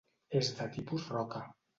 [0.39, 1.43] És de tipus roca.